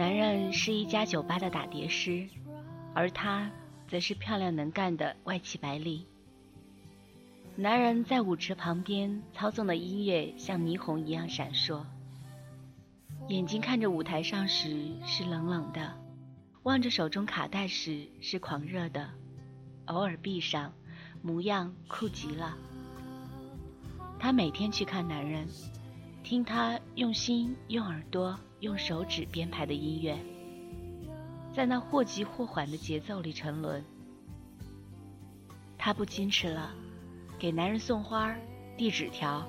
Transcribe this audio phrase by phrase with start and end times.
[0.00, 2.26] 男人是一家酒吧的打碟师，
[2.94, 3.50] 而她
[3.86, 6.06] 则是漂亮能干的外企白领。
[7.54, 11.84] 男人在舞池旁边操纵的音乐像霓虹一样闪烁，
[13.28, 15.92] 眼睛看着舞台上时是冷冷的，
[16.62, 19.06] 望着手中卡带时是狂热的，
[19.84, 20.72] 偶尔闭上，
[21.20, 22.56] 模样酷极了。
[24.18, 25.46] 他每天去看男人，
[26.22, 28.38] 听他用心用耳朵。
[28.60, 30.18] 用手指编排的音乐，
[31.50, 33.82] 在那或急或缓的节奏里沉沦。
[35.78, 36.70] 她不矜持了，
[37.38, 38.36] 给男人送花、
[38.76, 39.48] 递纸条，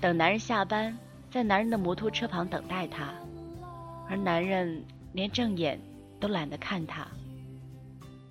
[0.00, 0.98] 等男人下班，
[1.30, 3.14] 在男人的摩托车旁等待他，
[4.08, 5.80] 而男人连正眼
[6.18, 7.06] 都懒得看他。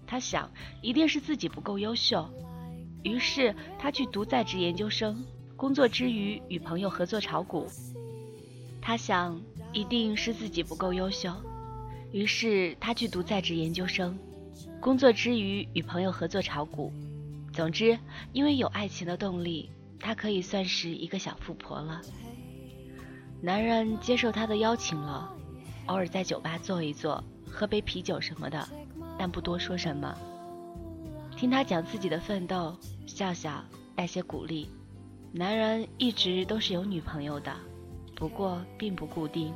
[0.05, 2.29] 他想，一定是自己不够优秀，
[3.01, 5.23] 于是他去读在职研究生，
[5.57, 7.67] 工作之余与朋友合作炒股。
[8.81, 9.37] 他想。
[9.73, 11.31] 一定是自己不够优秀，
[12.13, 14.17] 于是他去读在职研究生，
[14.79, 16.91] 工作之余与朋友合作炒股。
[17.53, 17.99] 总之，
[18.31, 19.69] 因为有爱情的动力，
[19.99, 22.01] 他可以算是一个小富婆了。
[23.41, 25.29] 男人接受她的邀请了，
[25.87, 28.67] 偶尔在酒吧坐一坐，喝杯啤酒什么的，
[29.19, 30.17] 但不多说什么。
[31.35, 32.75] 听她讲自己的奋斗，
[33.05, 33.63] 笑笑，
[33.95, 34.69] 带些鼓励。
[35.37, 37.53] 男人一直都是有女朋友的。
[38.15, 39.53] 不过并不固定，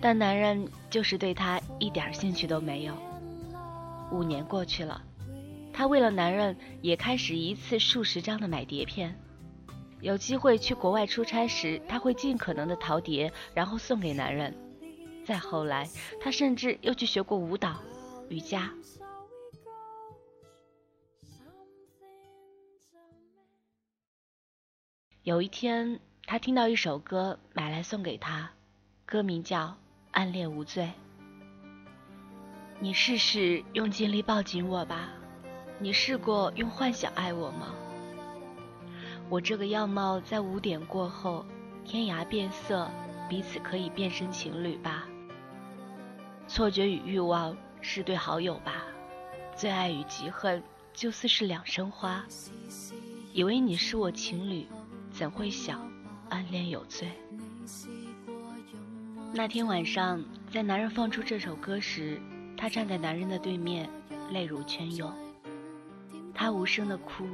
[0.00, 2.94] 但男人就是对她一点兴趣都没有。
[4.10, 5.02] 五年过去了，
[5.74, 9.14] 她为了男人也开始一次数十张的买碟片。
[10.00, 14.56] 有机会去国外出差时，她会尽可能的淘碟，然后送给男人。
[15.26, 15.86] 再后来，
[16.18, 17.76] 她甚至又去学过舞蹈、
[18.30, 18.72] 瑜伽。
[25.22, 26.00] 有一天。
[26.26, 28.52] 他听到一首歌，买来送给他，
[29.04, 29.66] 歌名叫
[30.12, 30.84] 《暗恋无罪》。
[32.78, 35.08] 你试试用尽力抱紧我吧，
[35.80, 37.74] 你试过用幻想爱我吗？
[39.28, 41.44] 我这个样貌在五点过后，
[41.84, 42.88] 天涯变色，
[43.28, 45.08] 彼此可以变身情侣吧？
[46.46, 48.84] 错觉与欲望是对好友吧？
[49.56, 52.24] 最爱与嫉恨就似是两生花，
[53.32, 54.68] 以为你是我情侣，
[55.20, 55.86] 怎会想？
[56.30, 57.06] 暗恋有罪。
[59.34, 62.18] 那天晚上，在男人放出这首歌时，
[62.56, 63.86] 她站在男人的对面，
[64.32, 65.12] 泪如泉涌。
[66.32, 67.26] 她无声的哭，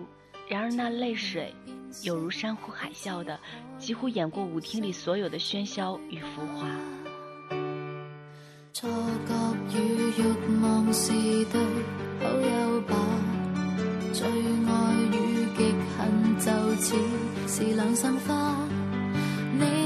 [0.48, 1.54] 然而那泪水，
[2.02, 3.38] 有如山呼海啸的，
[3.78, 6.66] 几乎掩过舞厅里所有的喧嚣与浮华。
[8.72, 8.90] 错
[9.68, 11.60] 觉与欲望是对
[12.18, 12.96] 好友吧，
[14.12, 16.96] 最爱与极恨就似
[17.48, 18.56] 是两生花。
[19.58, 19.85] 你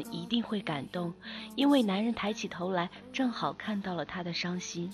[0.00, 1.12] 人一定会感动，
[1.56, 4.92] 因为男人抬起头来，正好看到了她的伤心。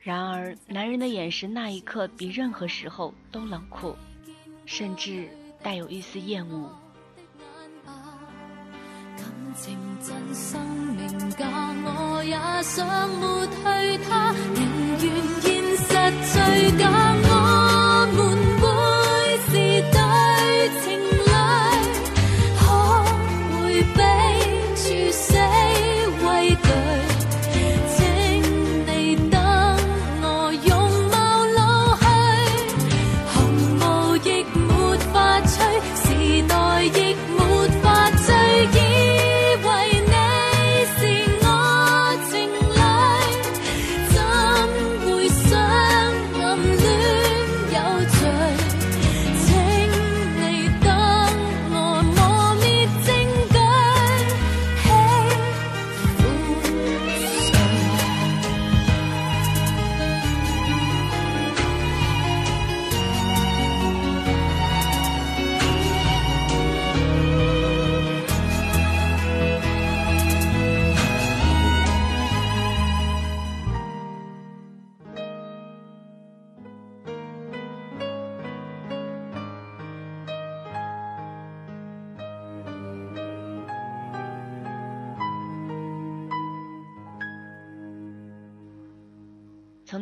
[0.00, 3.96] 然而，男人的眼神那一刻比任何时候都冷酷，
[4.64, 5.28] 甚至
[5.62, 6.70] 带有一丝厌恶。
[9.56, 9.74] 从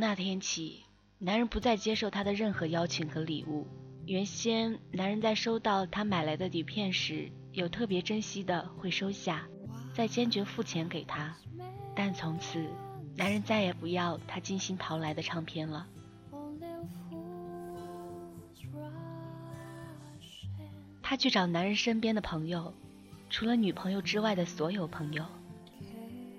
[0.06, 0.84] 那天起，
[1.18, 3.66] 男人不再接受她的任何邀请和礼物。
[4.04, 9.48] 原先，男人在收到她买来的底片时，有特别珍惜的会收下，
[9.94, 11.34] 再坚决付钱给她。
[11.96, 12.68] 但从此，
[13.16, 15.86] 男人再也不要她精心淘来的唱片了。
[21.00, 22.74] 他去找男人身边的朋友，
[23.30, 25.24] 除了女朋友之外的所有朋友，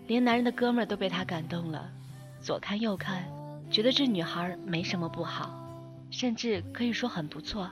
[0.05, 1.91] 连男人的哥们儿都被他感动了，
[2.39, 3.34] 左看右看。
[3.69, 5.49] 觉得这女孩没什么不好，
[6.09, 7.69] 甚至可以说很不错。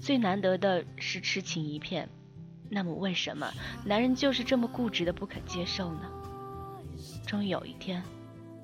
[0.00, 2.08] 最难得的是痴情一片，
[2.70, 3.50] 那么为什么
[3.84, 6.10] 男人就是这么固执的不肯接受呢？
[7.26, 8.02] 终于有一天，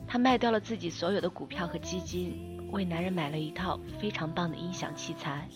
[0.06, 5.48] 他卖掉了自己所有的股票和基金，为男人买了一套非常棒的音响器材。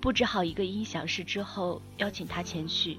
[0.00, 2.98] 布置好一个音响室之后，邀请他前去。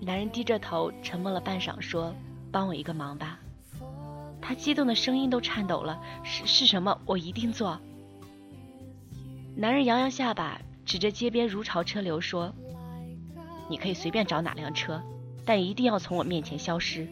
[0.00, 2.14] 男人低着头沉默了半晌，说
[2.52, 3.40] ：“帮我一个忙吧。”
[4.46, 7.00] 他激动的声音都颤抖了，是是什么？
[7.06, 7.80] 我一定做。
[9.56, 12.52] 男人扬扬下巴，指着街边如潮车流说
[13.70, 15.02] ：“你可以随便找哪辆车，
[15.46, 17.08] 但一定要从我面前消失。”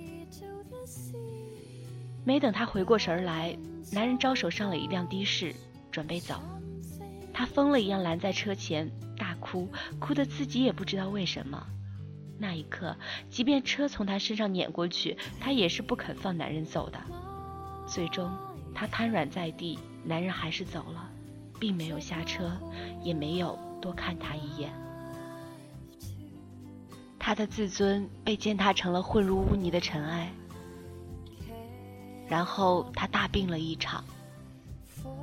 [2.23, 3.57] 没等他回过神来，
[3.91, 5.55] 男人招手上了一辆的士，
[5.91, 6.35] 准备走。
[7.33, 9.67] 他疯了一样拦在车前，大哭，
[9.99, 11.67] 哭得自己也不知道为什么。
[12.43, 12.97] 那一刻，
[13.31, 16.99] 即便车从他身上碾过去，他也是不肯放男人走的。
[17.87, 18.29] 最终，
[18.75, 21.09] 他瘫软在地，男人还是走了，
[21.61, 22.51] 并没有下车，
[23.01, 24.73] 也没有多看他一眼。
[27.17, 30.29] 他的自尊被践踏成了混入污泥的尘埃。
[32.27, 34.03] 然后他大病了一场，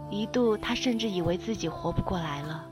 [0.10, 2.66] 一度他甚至以为自己活不过来了。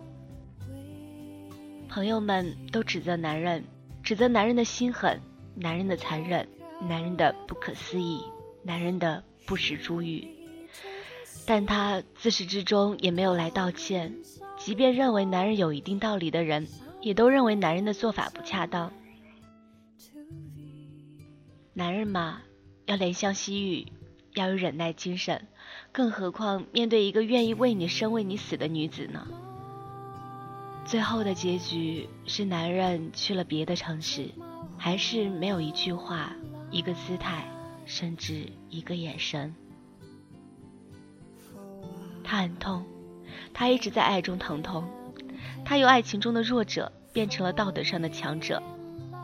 [1.89, 3.63] 朋友们都指责男人，
[4.07, 5.21] 指责男人的心狠，
[5.53, 6.47] 男人的残忍，
[6.79, 8.23] 男人的不可思议，
[8.63, 9.21] 男人的。
[9.45, 10.25] 不识珠玉，
[11.45, 14.15] 但他自始至终也没有来道歉。
[14.57, 16.69] 即便认为男人有一定道理的人，
[17.01, 18.93] 也都认为男人的做法不恰当。
[21.73, 22.43] 男人嘛，
[22.85, 23.87] 要怜香惜玉，
[24.35, 25.47] 要有忍耐精神，
[25.91, 29.27] 更何况面对一个愿意为你生、为你死的女子呢？
[30.88, 34.29] 最后的结局是，男人去了别的城市，
[34.77, 36.34] 还是没有一句话，
[36.72, 37.46] 一个姿态。
[37.89, 39.56] 甚至一个眼神，
[42.22, 42.86] 他很痛，
[43.53, 44.84] 他一直在爱中疼痛，
[45.63, 48.62] 他由爱情中的弱者变成了道德上的强者，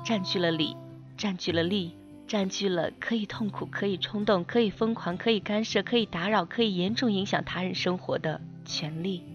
[0.06, 0.78] 占据了理，
[1.18, 1.92] 占据了利，
[2.26, 9.26] 占据了可以痛苦、可以冲动、可以疯狂、可以干涉、可以打扰、可以严重影响他人生活的权利。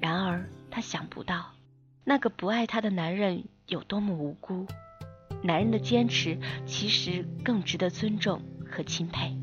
[0.00, 1.52] 然而，她想不到，
[2.04, 4.66] 那个不爱她的男人有多么无辜。
[5.42, 9.39] 男人的坚持其实更值得尊重和钦佩。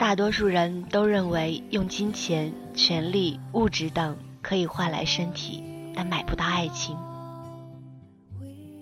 [0.00, 5.62] 大多数人都认为用金钱、权力、物质等可以换来身体。
[5.94, 6.96] 但买不到爱情。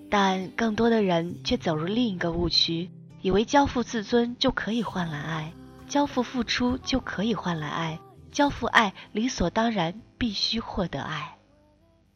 [0.09, 2.89] 但更多的人却走入另一个误区，
[3.21, 5.53] 以为交付自尊就可以换来爱，
[5.89, 7.99] 交付付出就可以换来爱，
[8.31, 11.37] 交付爱理所当然必须获得爱。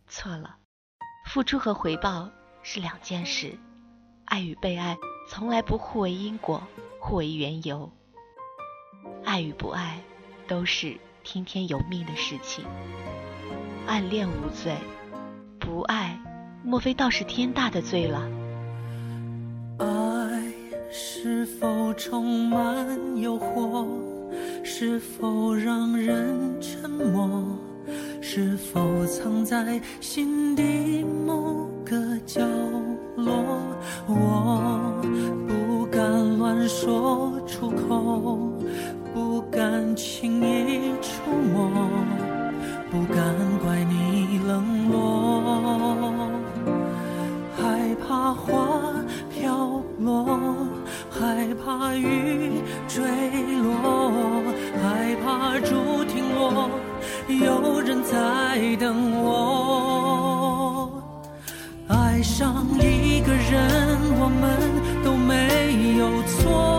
[0.07, 0.59] 错了，
[1.27, 2.31] 付出和回报
[2.63, 3.59] 是两件事，
[4.27, 4.97] 爱与被爱
[5.29, 6.63] 从来不互为因果，
[7.01, 7.91] 互为缘由。
[9.33, 9.99] 爱与不爱
[10.47, 12.67] 都是听天由命的事情。
[13.87, 14.77] 暗恋无罪，
[15.59, 16.21] 不爱。
[16.63, 18.29] 莫非倒是天大的罪了？
[19.79, 19.87] 爱
[20.91, 23.89] 是否充满诱惑？
[24.63, 27.43] 是否让人沉默？
[28.21, 32.43] 是否藏在心底某个角
[33.17, 33.33] 落？
[62.23, 66.72] 爱上一个人，我们都没有错，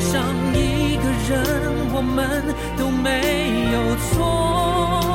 [0.00, 2.42] 爱上一个人我们
[2.78, 5.09] 都没有错。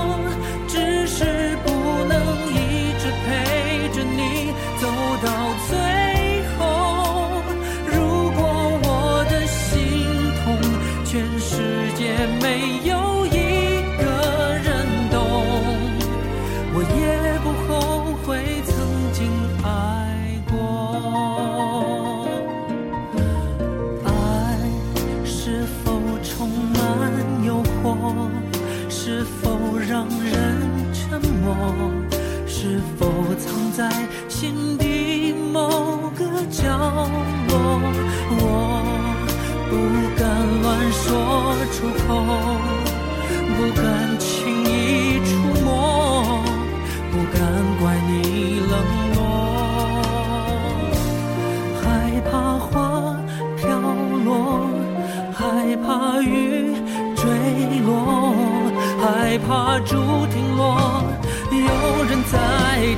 [59.47, 59.95] 怕竹
[60.27, 61.03] 停落，
[61.51, 61.57] 有
[62.05, 62.35] 人在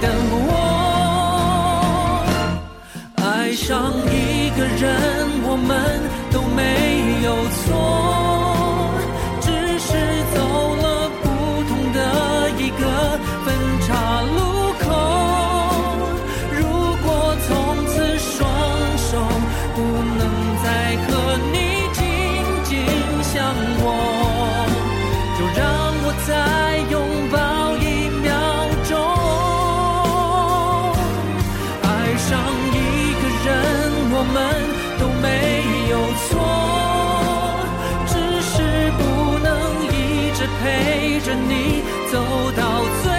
[0.01, 0.10] 等
[0.48, 0.50] 我。
[3.16, 4.88] 爱上一个人，
[5.44, 5.70] 我们
[6.32, 6.60] 都没
[7.25, 7.68] 有错，
[41.28, 42.18] 着你走
[42.56, 43.17] 到最